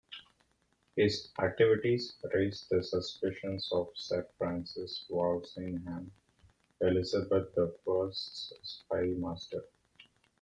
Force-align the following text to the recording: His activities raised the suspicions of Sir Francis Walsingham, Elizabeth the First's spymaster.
His 0.95 1.29
activities 1.39 2.15
raised 2.33 2.71
the 2.71 2.81
suspicions 2.81 3.69
of 3.71 3.91
Sir 3.93 4.27
Francis 4.35 5.05
Walsingham, 5.11 6.11
Elizabeth 6.81 7.53
the 7.53 7.77
First's 7.85 8.51
spymaster. 8.89 9.61